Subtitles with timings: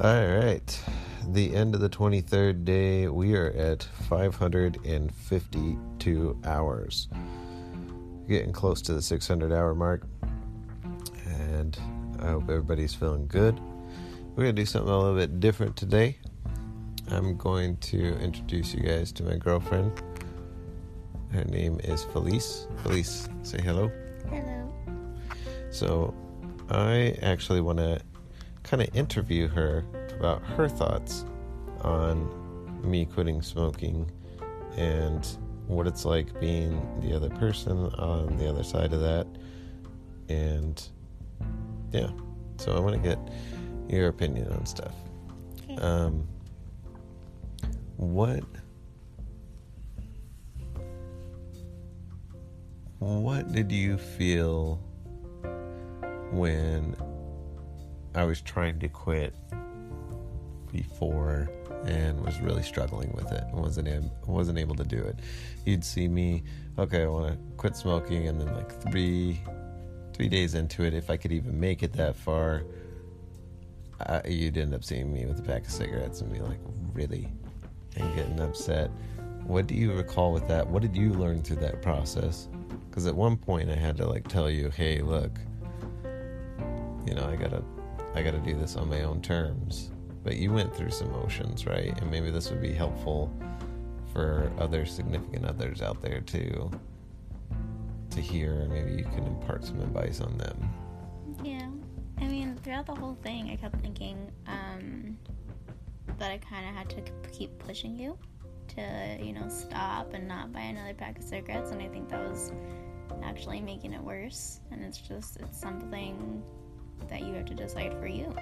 [0.00, 0.80] All right.
[1.30, 7.08] The end of the 23rd day, we are at 552 hours.
[8.28, 10.06] Getting close to the 600 hour mark.
[11.26, 11.76] And
[12.20, 13.58] I hope everybody's feeling good.
[14.36, 16.18] We're going to do something a little bit different today.
[17.08, 20.00] I'm going to introduce you guys to my girlfriend.
[21.32, 22.68] Her name is Felice.
[22.84, 23.90] Felice, say hello.
[24.30, 24.72] Hello.
[25.70, 26.14] So,
[26.70, 28.00] I actually want to
[28.68, 29.82] kind of interview her
[30.18, 31.24] about her thoughts
[31.80, 32.28] on
[32.82, 34.10] me quitting smoking
[34.76, 39.26] and what it's like being the other person on the other side of that.
[40.28, 40.82] And
[41.92, 42.10] yeah,
[42.58, 43.18] so I want to get
[43.88, 44.94] your opinion on stuff.
[45.64, 45.76] Okay.
[45.76, 46.26] Um,
[47.96, 48.44] what
[52.98, 54.76] what did you feel
[56.30, 56.96] when
[58.18, 59.32] I was trying to quit
[60.72, 61.48] before
[61.84, 65.20] and was really struggling with it and wasn't wasn't able to do it.
[65.64, 66.42] You'd see me,
[66.76, 69.40] okay, I want to quit smoking, and then like three
[70.14, 72.64] three days into it, if I could even make it that far,
[74.00, 76.58] I, you'd end up seeing me with a pack of cigarettes and be like,
[76.92, 77.28] really,
[77.96, 78.90] and getting upset.
[79.44, 80.66] What do you recall with that?
[80.66, 82.48] What did you learn through that process?
[82.90, 85.38] Because at one point I had to like tell you, hey, look,
[87.06, 87.62] you know, I gotta,
[88.14, 89.90] I gotta do this on my own terms.
[90.24, 91.96] But you went through some motions, right?
[92.00, 93.32] And maybe this would be helpful
[94.12, 96.70] for other significant others out there too
[98.10, 98.66] to hear.
[98.68, 100.70] Maybe you can impart some advice on them.
[101.44, 101.68] yeah.
[102.20, 105.16] I mean, throughout the whole thing, I kept thinking um,
[106.18, 108.18] that I kind of had to keep pushing you
[108.74, 112.28] to, you know, stop and not buy another pack of cigarettes, and I think that
[112.28, 112.50] was
[113.22, 114.60] actually making it worse.
[114.72, 116.42] And it's just, it's something
[117.08, 118.34] that you have to decide for you.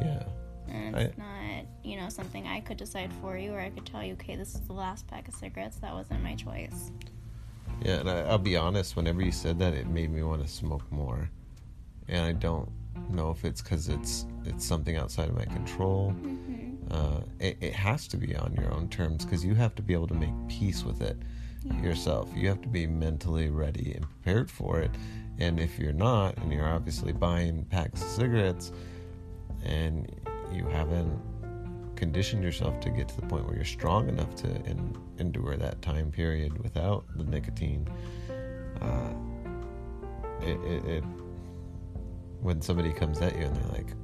[0.00, 0.22] Yeah.
[0.68, 3.86] And I- it's not, you know, something I could decide for you, or I could
[3.86, 5.76] tell you, okay, this is the last pack of cigarettes.
[5.76, 6.90] That wasn't my choice.
[7.82, 8.96] Yeah, and I, I'll be honest.
[8.96, 11.28] Whenever you said that, it made me want to smoke more,
[12.08, 12.70] and I don't
[13.10, 16.14] know if it's because it's it's something outside of my control.
[16.16, 16.92] Mm-hmm.
[16.92, 19.92] Uh, it, it has to be on your own terms because you have to be
[19.92, 21.16] able to make peace with it
[21.82, 22.30] yourself.
[22.34, 24.90] You have to be mentally ready and prepared for it.
[25.38, 28.72] And if you're not, and you're obviously buying packs of cigarettes,
[29.64, 30.10] and
[30.52, 31.18] you haven't
[31.96, 35.80] conditioned yourself to get to the point where you're strong enough to en- endure that
[35.82, 37.86] time period without the nicotine,
[38.80, 39.12] uh,
[40.42, 41.04] it, it, it
[42.40, 43.94] when somebody comes at you and they're like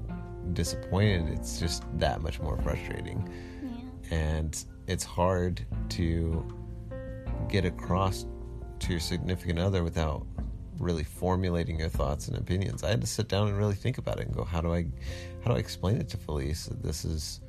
[0.54, 3.28] disappointed, it's just that much more frustrating
[3.62, 4.16] Yeah.
[4.16, 6.46] and it's hard to
[7.48, 8.24] get across
[8.78, 10.26] to your significant other without
[10.80, 12.82] really formulating your thoughts and opinions.
[12.82, 14.86] I had to sit down and really think about it and go, how do I,
[15.42, 17.40] how do I explain it to Felice that this is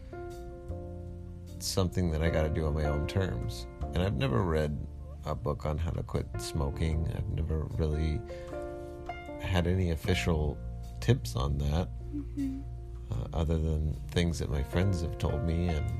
[1.60, 3.68] something that I got to do on my own terms?
[3.94, 4.78] And I've never read
[5.26, 7.12] a book on how to quit smoking.
[7.16, 8.20] I've never really
[9.40, 10.58] had any official
[11.00, 11.88] tips on that,
[13.12, 15.92] uh, other than things that my friends have told me and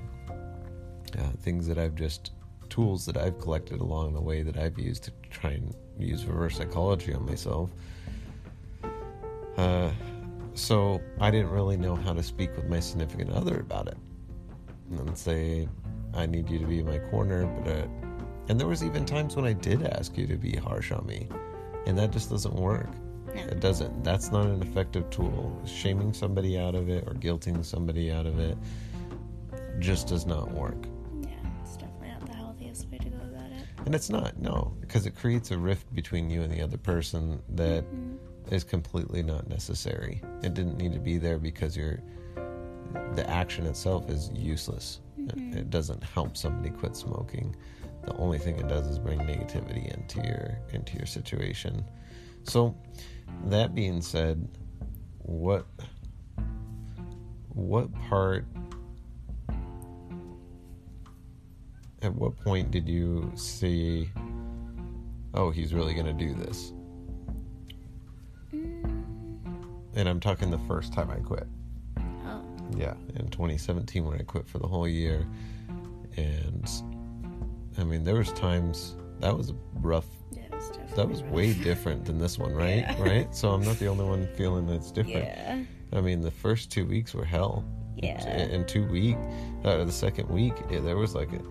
[1.18, 2.32] uh, things that I've just
[2.70, 5.76] tools that I've collected along the way that I've used to try and
[6.08, 7.70] use reverse psychology on myself.
[9.58, 9.92] Uh,
[10.54, 13.98] so I didn't really know how to speak with my significant other about it
[14.92, 15.68] and say,
[16.14, 17.88] "I need you to be in my corner." But uh,
[18.50, 21.28] and there was even times when I did ask you to be harsh on me,
[21.86, 22.90] and that just doesn't work.
[23.34, 24.04] It doesn't.
[24.04, 25.62] That's not an effective tool.
[25.66, 28.58] Shaming somebody out of it or guilting somebody out of it
[29.80, 30.86] just does not work.
[33.92, 37.42] And it's not, no, because it creates a rift between you and the other person
[37.50, 38.16] that mm-hmm.
[38.50, 40.22] is completely not necessary.
[40.42, 42.00] It didn't need to be there because you're
[43.16, 45.02] the action itself is useless.
[45.18, 47.54] It, it doesn't help somebody quit smoking.
[48.06, 51.84] The only thing it does is bring negativity into your into your situation.
[52.44, 52.74] So,
[53.48, 54.48] that being said,
[55.18, 55.66] what
[57.50, 58.46] what part
[62.02, 64.10] at what point did you see
[65.34, 66.74] oh he's really going to do this?
[69.94, 71.48] And i'm talking the first time i quit.
[72.26, 72.42] Oh,
[72.78, 75.28] yeah in 2017 when i quit for the whole year.
[76.18, 76.70] And
[77.78, 81.22] i mean there was times that was a rough yeah, it was definitely that was
[81.24, 81.32] rough.
[81.32, 82.78] way different than this one right?
[82.80, 83.02] Yeah.
[83.04, 83.36] right?
[83.36, 85.26] So i'm not the only one feeling that's different.
[85.26, 85.64] Yeah,
[85.94, 87.64] i mean the first two weeks were hell.
[87.98, 88.26] Yeah.
[88.26, 89.18] in two week
[89.64, 91.42] uh, the second week it, there was like a,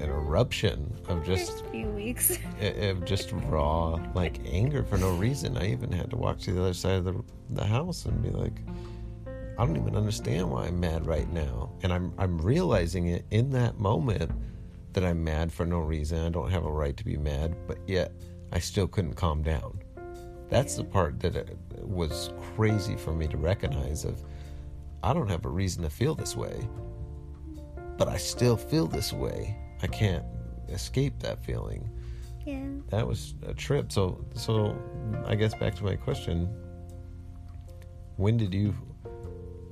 [0.00, 2.38] an eruption of just a few weeks.
[2.60, 5.56] it just raw like anger for no reason.
[5.56, 8.30] I even had to walk to the other side of the the house and be
[8.30, 8.60] like,
[9.58, 11.70] I don't even understand why I'm mad right now.
[11.82, 14.30] And I'm I'm realizing it in that moment
[14.92, 16.24] that I'm mad for no reason.
[16.24, 18.12] I don't have a right to be mad, but yet
[18.52, 19.80] I still couldn't calm down.
[20.48, 24.22] That's the part that it was crazy for me to recognize of
[25.02, 26.68] I don't have a reason to feel this way,
[27.96, 29.56] but I still feel this way.
[29.82, 30.24] I can't
[30.68, 31.88] escape that feeling.
[32.44, 32.64] Yeah.
[32.88, 33.92] That was a trip.
[33.92, 34.76] So so
[35.26, 36.48] I guess back to my question.
[38.16, 38.74] When did you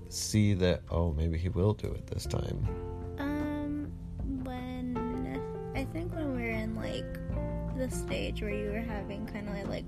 [0.09, 2.69] see that oh maybe he will do it this time?
[3.19, 3.93] Um,
[4.45, 5.41] when
[5.75, 7.05] I think when we were in like
[7.77, 9.87] the stage where you were having kind of like,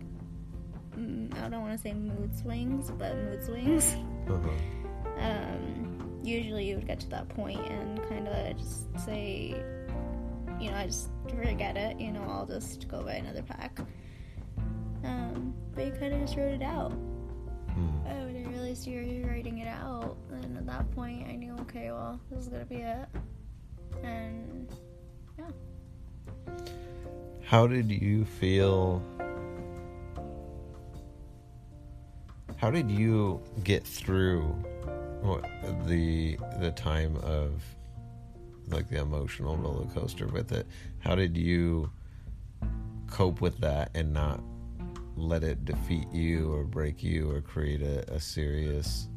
[0.94, 3.96] I don't want to say mood swings, but mood swings.
[4.28, 4.50] Uh-huh.
[5.18, 9.54] Um, usually you would get to that point and kind of just say,
[10.60, 12.00] you know, I just forget it.
[12.00, 13.78] You know, I'll just go buy another pack.
[15.04, 16.92] Um, but you kind of just wrote it out.
[17.72, 18.06] Hmm.
[18.06, 20.16] I didn't really see you writing it out.
[20.32, 23.06] And at that point, I knew, okay, well, this is gonna be it.
[24.02, 24.72] And
[25.38, 25.50] yeah,
[27.44, 29.02] How did you feel?
[32.56, 34.42] How did you get through
[35.20, 35.44] what,
[35.86, 37.62] the the time of
[38.68, 40.66] like the emotional roller coaster with it?
[40.98, 41.90] How did you
[43.10, 44.40] cope with that and not
[45.16, 49.08] let it defeat you or break you or create a, a serious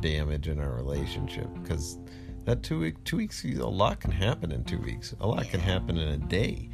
[0.00, 1.48] damage in our relationship?
[1.62, 1.98] Because
[2.44, 5.14] that two week two weeks a lot can happen in two weeks.
[5.20, 6.68] A lot can happen in a day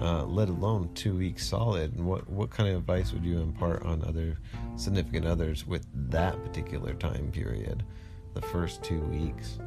[0.00, 1.94] uh, let alone two weeks solid.
[1.94, 4.38] And what what kind of advice would you impart on other
[4.76, 7.84] significant others with that particular time period,
[8.34, 9.58] the first two weeks?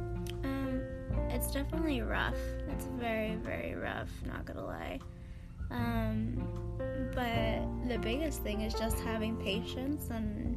[1.30, 2.38] It's definitely rough.
[2.70, 4.10] It's very, very rough.
[4.26, 5.00] Not gonna lie.
[5.70, 6.42] Um,
[7.14, 10.56] but the biggest thing is just having patience and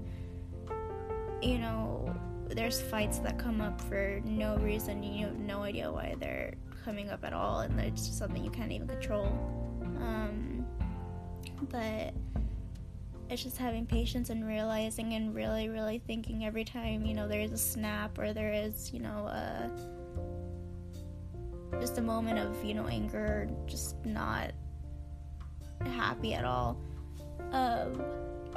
[1.42, 2.14] you know
[2.50, 7.10] there's fights that come up for no reason you have no idea why they're coming
[7.10, 9.26] up at all and it's just something you can't even control
[10.00, 10.66] um,
[11.70, 12.14] but
[13.30, 17.52] it's just having patience and realizing and really really thinking every time you know there's
[17.52, 19.72] a snap or there is you know a
[21.80, 24.52] just a moment of you know anger just not
[25.96, 26.80] happy at all
[27.52, 28.02] um,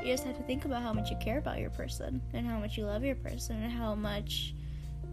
[0.01, 2.59] you just have to think about how much you care about your person and how
[2.59, 4.55] much you love your person and how much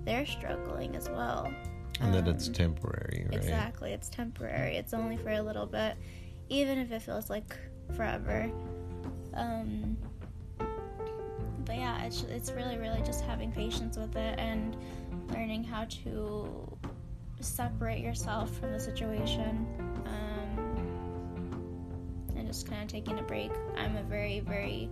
[0.06, 1.54] they're struggling as well
[2.02, 3.36] And that it's Um, temporary, right?
[3.36, 4.78] Exactly, it's temporary.
[4.78, 5.98] It's only for a little bit,
[6.48, 7.58] even if it feels like
[7.94, 8.50] forever.
[9.34, 9.98] Um,
[11.66, 14.78] but yeah, it's it's really really just having patience with it and
[15.30, 16.69] learning how to
[17.40, 19.66] separate yourself from the situation.
[20.06, 20.86] Um,
[22.36, 23.52] and just kind of taking a break.
[23.78, 24.90] I'm a very very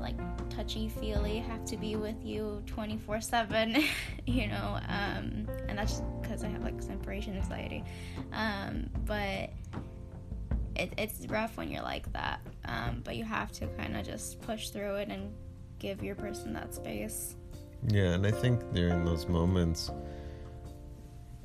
[0.00, 0.16] like
[0.50, 3.82] touchy feely have to be with you 24 7
[4.26, 7.82] you know um and that's because i have like separation anxiety
[8.32, 9.50] um but
[10.76, 14.40] it, it's rough when you're like that um but you have to kind of just
[14.42, 15.32] push through it and
[15.78, 17.34] give your person that space
[17.86, 19.92] Yeah, and I think during those moments,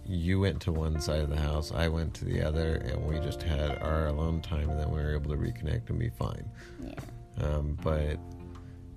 [0.05, 3.19] you went to one side of the house, I went to the other, and we
[3.19, 6.50] just had our alone time, and then we were able to reconnect and be fine.
[6.81, 6.94] yeah
[7.41, 8.19] Um, but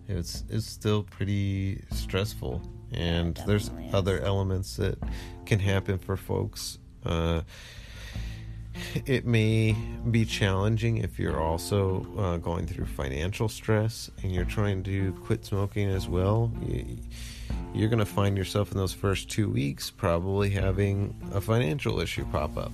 [0.09, 3.95] it's it's still pretty stressful, and there's is.
[3.95, 4.99] other elements that
[5.45, 6.79] can happen for folks.
[7.05, 7.43] Uh,
[9.07, 9.75] it may
[10.11, 15.45] be challenging if you're also uh, going through financial stress and you're trying to quit
[15.45, 16.53] smoking as well.
[16.67, 16.99] You,
[17.75, 22.25] you're going to find yourself in those first two weeks probably having a financial issue
[22.33, 22.73] pop up.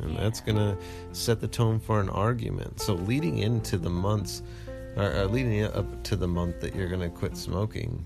[0.00, 0.76] And that's going to
[1.12, 2.80] set the tone for an argument.
[2.80, 4.42] So, leading into the months,
[4.96, 8.04] or, or leading up to the month that you're going to quit smoking,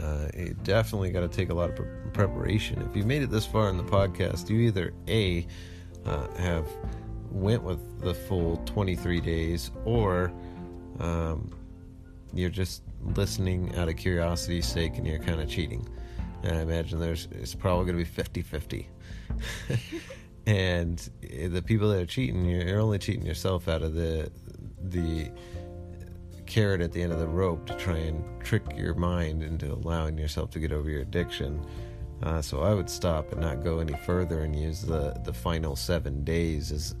[0.00, 2.80] uh, you definitely got to take a lot of pre- preparation.
[2.82, 5.46] If you made it this far in the podcast, you either A,
[6.04, 6.66] uh, have
[7.30, 10.32] went with the full 23 days, or
[11.00, 11.50] um,
[12.32, 12.82] you're just
[13.14, 15.88] listening out of curiosity's sake and you're kind of cheating.
[16.42, 18.88] And I imagine there's it's probably going to be 50 50.
[20.46, 24.30] and the people that are cheating, you're, only cheating yourself out of the
[24.82, 25.30] the
[26.46, 30.16] carrot at the end of the rope to try and trick your mind into allowing
[30.16, 31.64] yourself to get over your addiction.
[32.22, 35.76] Uh, so I would stop and not go any further and use the, the final
[35.76, 36.94] seven days as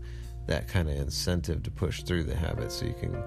[0.46, 3.22] that kind of incentive to push through the habit so you can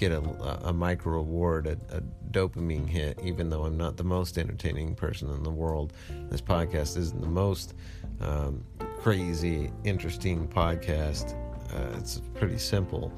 [0.00, 4.38] get a, a micro reward, a, a dopamine hit, even though I'm not the most
[4.38, 5.92] entertaining person in the world.
[6.30, 7.74] This podcast isn't the most
[8.22, 8.64] um,
[9.02, 11.34] crazy, interesting podcast.
[11.74, 13.12] uh, it's pretty simple,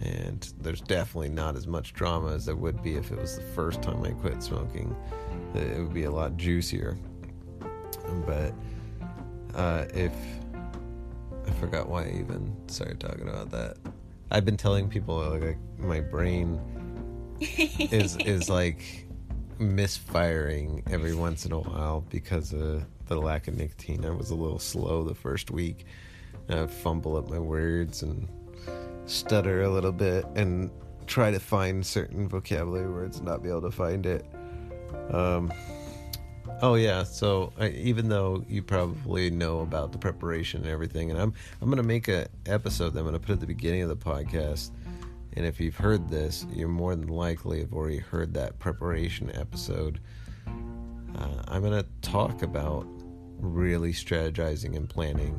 [0.00, 3.42] and there's definitely not as much drama as there would be if it was the
[3.42, 4.94] first time I quit smoking.
[5.54, 6.98] It would be a lot juicier.
[8.26, 8.52] But
[9.54, 10.12] uh, if
[11.46, 13.76] I forgot why I even started talking about that,
[14.34, 16.60] I've been telling people like my brain
[17.40, 19.06] is is like
[19.60, 24.04] misfiring every once in a while because of the lack of nicotine.
[24.04, 25.86] I was a little slow the first week.
[26.48, 28.28] I fumble up my words and
[29.06, 30.68] stutter a little bit and
[31.06, 34.26] try to find certain vocabulary words and not be able to find it.
[35.10, 35.52] Um,
[36.64, 41.20] oh yeah, so I, even though you probably know about the preparation and everything, and
[41.20, 43.96] I'm I'm gonna make a episode that I'm gonna put at the beginning of the
[43.96, 44.70] podcast.
[45.36, 50.00] And if you've heard this, you're more than likely have already heard that preparation episode.
[50.46, 52.86] Uh, I'm gonna talk about
[53.38, 55.38] really strategizing and planning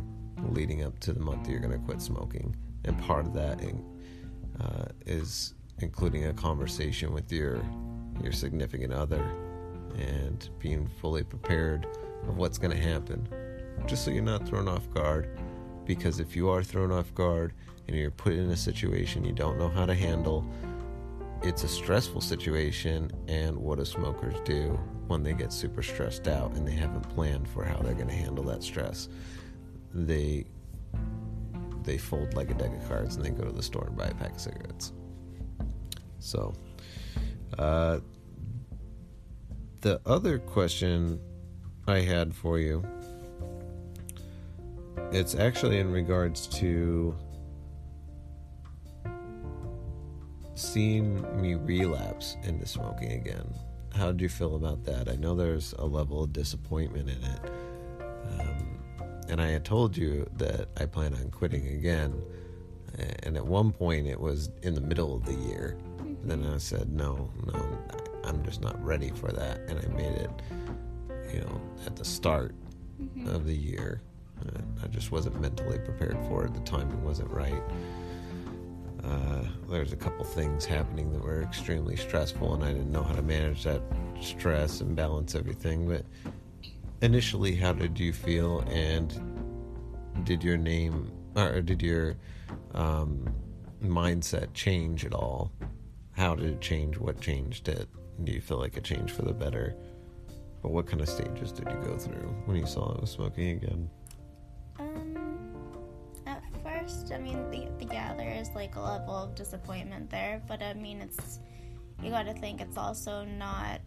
[0.49, 2.55] leading up to the month you're going to quit smoking.
[2.83, 3.61] And part of that
[4.61, 7.63] uh, is including a conversation with your
[8.21, 9.27] your significant other
[9.97, 11.87] and being fully prepared
[12.27, 13.27] of what's going to happen,
[13.85, 15.29] just so you're not thrown off guard.
[15.85, 17.53] Because if you are thrown off guard
[17.87, 20.43] and you're put in a situation you don't know how to handle,
[21.43, 23.11] it's a stressful situation.
[23.27, 27.47] And what do smokers do when they get super stressed out and they haven't planned
[27.47, 29.09] for how they're going to handle that stress?
[29.95, 30.45] they
[31.83, 34.05] they fold like a deck of cards and they go to the store and buy
[34.05, 34.91] a pack of cigarettes.
[36.19, 36.53] So,
[37.59, 37.99] uh,
[39.85, 41.19] the other question
[41.85, 42.83] I had for you,
[45.11, 47.15] it's actually in regards to
[50.55, 53.47] seeing me relapse into smoking again.
[53.93, 55.07] How did you feel about that?
[55.07, 57.51] I know there's a level of disappointment in it.
[58.39, 58.79] Um,
[59.29, 62.23] and I had told you that I plan on quitting again.
[63.21, 65.77] And at one point, it was in the middle of the year.
[65.99, 66.27] Mm-hmm.
[66.27, 67.77] Then I said, no, no,
[68.25, 69.59] I'm just not ready for that.
[69.67, 70.31] And I made it,
[71.33, 72.55] you know, at the start
[73.01, 73.27] mm-hmm.
[73.27, 74.01] of the year.
[74.83, 76.53] I just wasn't mentally prepared for it.
[76.53, 77.63] The timing wasn't right.
[79.03, 83.15] Uh, there's a couple things happening that were extremely stressful, and I didn't know how
[83.15, 83.81] to manage that
[84.21, 85.87] stress and balance everything.
[85.87, 86.05] But
[87.01, 89.13] initially, how did you feel, and
[90.23, 92.15] did your name or did your
[92.73, 93.33] um,
[93.83, 95.51] mindset change at all?
[96.11, 96.97] How did it change?
[96.97, 97.87] What changed it?
[98.23, 99.75] Do you feel like it changed for the better?
[100.61, 103.49] But what kind of stages did you go through when you saw I was smoking
[103.49, 103.89] again?
[104.79, 105.47] Um,
[106.25, 110.41] at first, I mean, the, the, yeah, there is like a level of disappointment there,
[110.47, 111.39] but I mean, it's
[112.01, 113.81] you got to think it's also not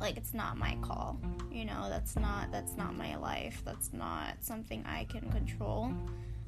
[0.00, 1.16] like it's not my call
[1.50, 5.92] you know that's not that's not my life that's not something i can control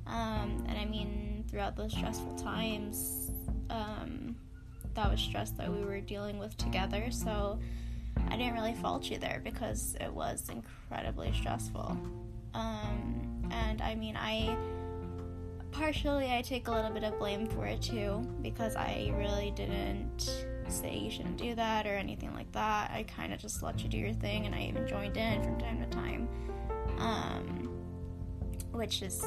[0.07, 3.31] um, and i mean throughout those stressful times
[3.71, 4.24] um,
[4.95, 7.59] that was stress that we were dealing with together so
[8.29, 11.99] i didn't really fault you there because it was incredibly stressful
[12.55, 14.57] um, and i mean i
[15.73, 20.47] partially i take a little bit of blame for it too because i really didn't
[20.69, 22.91] say you shouldn't do that or anything like that.
[22.91, 25.59] I kind of just let you do your thing, and I even joined in from
[25.59, 26.29] time to time,
[26.99, 27.71] um,
[28.73, 29.25] which is,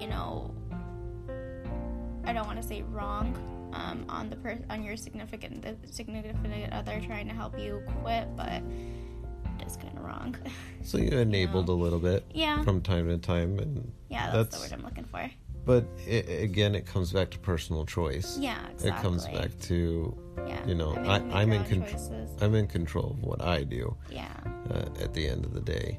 [0.00, 0.54] you know,
[2.24, 3.34] I don't want to say wrong
[3.72, 8.62] um, on the per- on your significant significant other trying to help you quit, but
[9.66, 10.36] is kind of wrong.
[10.82, 11.80] So you enabled you know?
[11.80, 14.84] a little bit, yeah, from time to time, and yeah, that's, that's the word I'm
[14.84, 15.30] looking for.
[15.64, 18.38] But it, again, it comes back to personal choice.
[18.38, 18.88] Yeah, exactly.
[18.88, 20.64] It comes back to yeah.
[20.66, 22.36] You know, I, am in control.
[22.40, 23.96] I'm in control of what I do.
[24.10, 24.32] Yeah.
[24.70, 25.98] Uh, at the end of the day.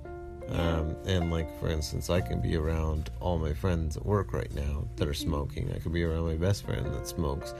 [0.50, 4.54] Um, and like for instance, I can be around all my friends at work right
[4.54, 5.72] now that are smoking.
[5.74, 7.54] I could be around my best friend that smokes,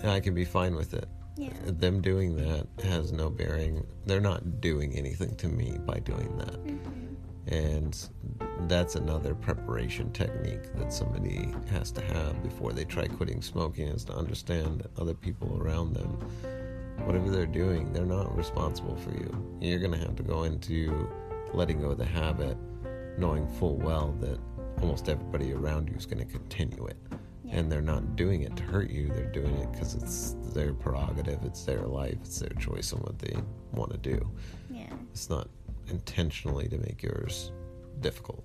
[0.00, 1.08] and I can be fine with it.
[1.36, 1.50] Yeah.
[1.64, 3.86] Them doing that has no bearing.
[4.04, 6.64] They're not doing anything to me by doing that.
[6.64, 7.02] Mm-hmm
[7.48, 8.08] and
[8.68, 14.04] that's another preparation technique that somebody has to have before they try quitting smoking is
[14.04, 16.10] to understand that other people around them
[17.04, 21.08] whatever they're doing they're not responsible for you you're going to have to go into
[21.54, 22.56] letting go of the habit
[23.18, 24.38] knowing full well that
[24.80, 26.96] almost everybody around you is going to continue it
[27.44, 27.56] yeah.
[27.56, 31.44] and they're not doing it to hurt you they're doing it because it's their prerogative
[31.44, 33.36] it's their life it's their choice on what they
[33.72, 34.30] want to do
[34.70, 35.48] yeah it's not
[35.88, 37.52] intentionally to make yours
[38.00, 38.44] difficult.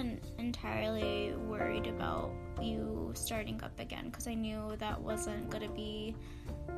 [0.00, 2.30] I wasn't entirely worried about
[2.62, 6.16] you starting up again because I knew that wasn't going to be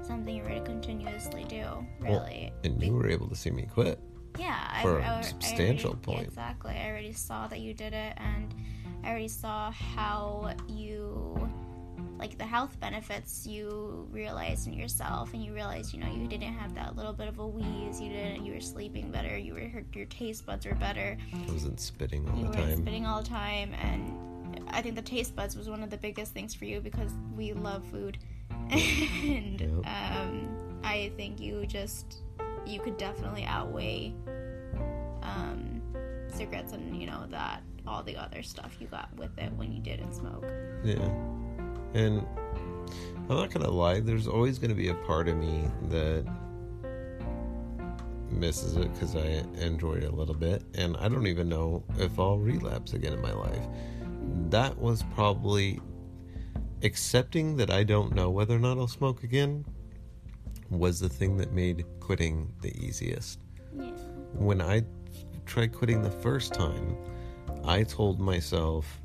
[0.02, 1.64] something you were to continuously do,
[2.00, 2.50] really.
[2.52, 4.00] Well, and you were able to see me quit.
[4.41, 6.26] Yeah, For a I, I, I substantial already- point.
[6.26, 6.73] Exactly.
[6.75, 8.52] I already saw that you did it, and
[9.05, 11.12] I already saw how you,
[12.23, 16.52] like the health benefits you realized in yourself, and you realized, you know, you didn't
[16.55, 18.00] have that little bit of a wheeze.
[18.00, 18.47] You didn't.
[18.47, 19.37] You were sleeping better.
[19.37, 21.17] You were your taste buds were better.
[21.35, 22.76] I wasn't spitting all You the time.
[22.76, 26.33] spitting all the time, and I think the taste buds was one of the biggest
[26.33, 28.19] things for you because we love food,
[28.71, 29.71] and Yep.
[29.85, 32.19] um, I think you just
[32.64, 34.14] you could definitely outweigh
[35.25, 35.83] um,
[36.33, 39.81] cigarettes and you know that all the other stuff you got with it when you
[39.81, 40.45] didn't smoke.
[40.85, 41.09] Yeah.
[41.94, 42.26] And
[43.28, 46.26] I'm not gonna lie, there's always gonna be a part of me that
[48.30, 52.18] misses it because I enjoyed it a little bit, and I don't even know if
[52.18, 53.66] I'll relapse again in my life.
[54.50, 55.80] That was probably
[56.82, 59.64] accepting that I don't know whether or not I'll smoke again
[60.70, 63.38] was the thing that made quitting the easiest
[63.76, 63.90] Yeah.
[64.32, 64.84] when I
[65.44, 66.96] tried quitting the first time,
[67.64, 69.00] I told myself,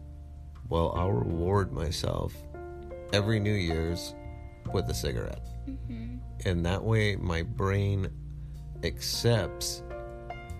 [0.70, 2.34] well, I'll reward myself
[3.14, 4.14] every New Year's
[4.74, 5.46] with a cigarette.
[5.66, 8.10] hmm And that way my brain
[8.84, 9.84] accepts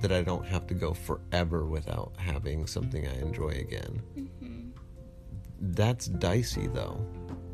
[0.02, 4.02] that I don't have to go forever without having something I enjoy again.
[4.16, 4.70] hmm
[5.60, 7.00] That's dicey though,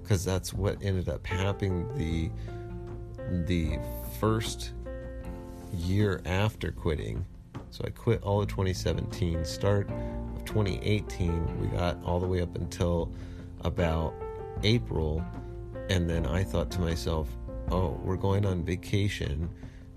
[0.01, 2.29] because that's what ended up happening the
[3.47, 3.79] the
[4.19, 4.73] first
[5.73, 7.25] year after quitting.
[7.71, 9.43] So I quit all of 2017.
[9.45, 13.11] Start of 2018, we got all the way up until
[13.61, 14.13] about
[14.63, 15.23] April,
[15.89, 17.27] and then I thought to myself,
[17.71, 19.49] "Oh, we're going on vacation.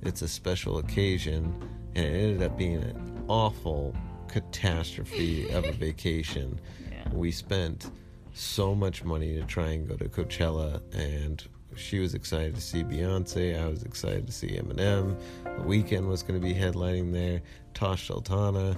[0.03, 1.55] It's a special occasion,"
[1.95, 3.95] and it ended up being an awful
[4.29, 6.61] catastrophe of a vacation
[6.91, 7.09] Yeah.
[7.13, 7.91] we spent
[8.35, 11.43] so much money to try and go to Coachella, and
[11.75, 13.59] she was excited to see Beyonce.
[13.61, 15.19] I was excited to see Eminem.
[15.45, 17.41] The Weeknd was going to be headlining there.
[17.75, 18.77] Tash Sultana,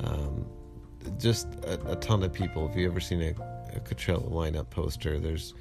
[0.00, 0.44] um,
[1.18, 2.68] just a, a ton of people.
[2.68, 3.34] If you ever seen a,
[3.74, 5.54] a Coachella lineup poster, there's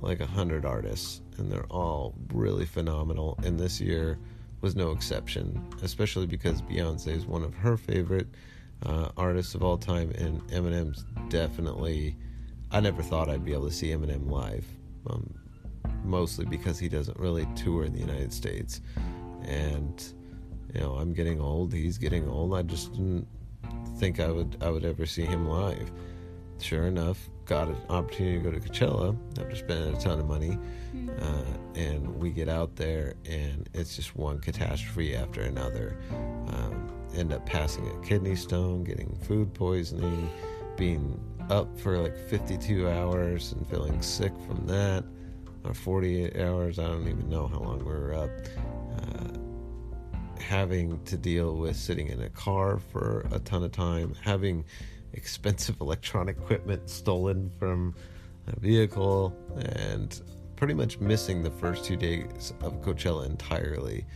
[0.00, 3.38] like a hundred artists, and they're all really phenomenal.
[3.44, 4.18] And this year
[4.60, 8.28] was no exception, especially because Beyonce is one of her favorite
[8.84, 12.16] uh, artists of all time, and Eminem's definitely.
[12.72, 14.66] I never thought I'd be able to see Eminem live,
[15.08, 15.32] um,
[16.04, 18.80] mostly because he doesn't really tour in the United States,
[19.44, 20.04] and
[20.74, 21.72] you know I'm getting old.
[21.72, 22.54] He's getting old.
[22.54, 23.26] I just didn't
[23.98, 25.90] think I would I would ever see him live.
[26.58, 30.58] Sure enough, got an opportunity to go to Coachella after spending a ton of money,
[31.20, 35.96] uh, and we get out there, and it's just one catastrophe after another.
[36.48, 40.28] Um, end up passing a kidney stone, getting food poisoning,
[40.76, 45.04] being up for like 52 hours and feeling sick from that,
[45.64, 46.78] or 48 hours.
[46.78, 48.30] I don't even know how long we were up.
[48.98, 49.38] Uh,
[50.40, 54.64] having to deal with sitting in a car for a ton of time, having
[55.12, 57.94] expensive electronic equipment stolen from
[58.46, 60.20] a vehicle, and
[60.56, 64.06] pretty much missing the first two days of Coachella entirely.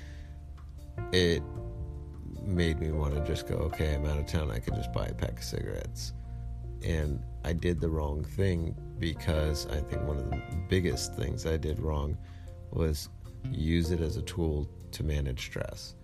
[1.12, 1.42] It
[2.42, 4.50] made me want to just go, okay, I'm out of town.
[4.50, 6.12] I could just buy a pack of cigarettes.
[6.82, 11.56] And I did the wrong thing because I think one of the biggest things I
[11.56, 12.16] did wrong
[12.70, 13.08] was
[13.50, 15.94] use it as a tool to manage stress.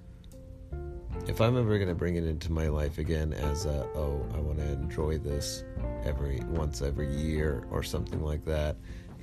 [1.26, 4.38] If I'm ever going to bring it into my life again as a, oh, I
[4.38, 5.64] want to enjoy this
[6.04, 8.76] every once every year or something like that,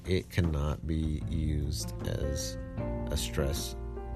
[0.06, 2.58] it cannot be used as
[3.10, 3.75] a stress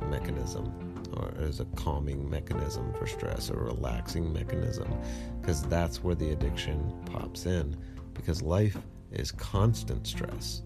[0.09, 0.73] mechanism
[1.15, 4.93] or as a calming mechanism for stress or relaxing mechanism
[5.39, 7.75] because that's where the addiction pops in
[8.13, 8.77] because life
[9.11, 10.63] is constant stress.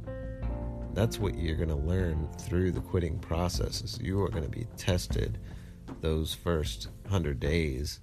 [0.94, 3.82] That's what you're going to learn through the quitting process.
[3.82, 5.38] Is you are going to be tested
[6.00, 8.00] those first 100 days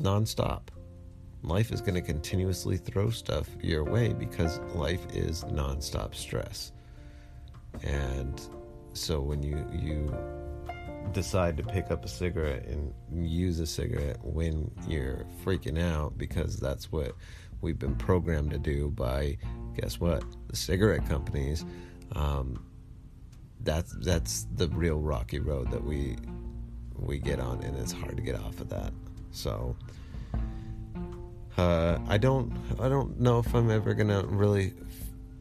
[0.00, 0.68] nonstop.
[1.42, 6.72] Life is going to continuously throw stuff your way because life is nonstop stress.
[7.82, 8.40] And
[8.94, 10.16] so when you you
[11.12, 16.56] decide to pick up a cigarette and use a cigarette when you're freaking out because
[16.56, 17.12] that's what
[17.60, 19.36] we've been programmed to do by
[19.74, 20.24] guess what?
[20.48, 21.64] The cigarette companies.
[22.12, 22.64] Um,
[23.60, 26.16] that's that's the real rocky road that we
[26.98, 28.92] we get on and it's hard to get off of that.
[29.30, 29.76] So
[31.56, 34.74] uh, I don't I don't know if I'm ever gonna really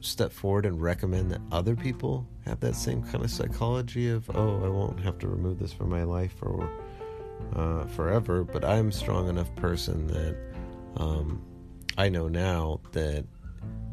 [0.02, 4.64] step forward and recommend that other people have that same kind of psychology of oh
[4.64, 6.70] I won't have to remove this from my life for
[7.56, 10.38] uh, forever but I'm a strong enough person that
[10.98, 11.42] um,
[11.98, 13.26] I know now that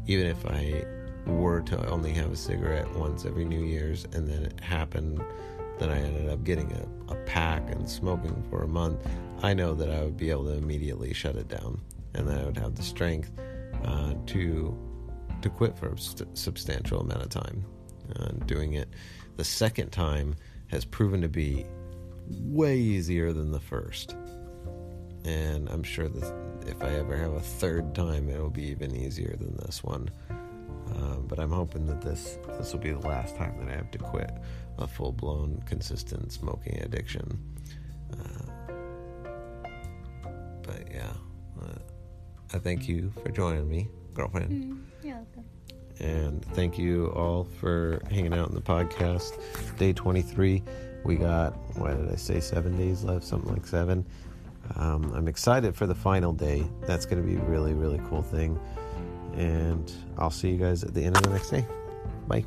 [0.05, 0.85] even if I
[1.25, 5.23] were to only have a cigarette once every New Year's and then it happened
[5.79, 9.05] then I ended up getting a, a pack and smoking for a month,
[9.41, 11.81] I know that I would be able to immediately shut it down
[12.13, 13.31] and that I would have the strength
[13.83, 14.77] uh, to
[15.41, 17.65] to quit for a st- substantial amount of time.
[18.17, 18.89] Uh, doing it
[19.35, 20.35] the second time
[20.67, 21.65] has proven to be
[22.27, 24.15] way easier than the first.
[25.25, 26.33] And I'm sure that
[26.67, 30.09] if I ever have a third time, it'll be even easier than this one.
[30.29, 33.91] Uh, but I'm hoping that this this will be the last time that I have
[33.91, 34.31] to quit
[34.77, 37.39] a full blown, consistent smoking addiction.
[38.13, 38.73] Uh,
[40.63, 41.11] but yeah,
[41.61, 41.77] uh,
[42.53, 44.51] I thank you for joining me, girlfriend.
[44.51, 45.45] Mm, you're welcome.
[45.99, 49.39] And thank you all for hanging out in the podcast.
[49.77, 50.63] Day 23.
[51.03, 53.25] We got, what did I say, seven days left?
[53.25, 54.05] Something like seven.
[54.75, 56.65] Um, I'm excited for the final day.
[56.81, 58.59] That's going to be a really, really cool thing.
[59.35, 61.65] And I'll see you guys at the end of the next day.
[62.27, 62.45] Bye.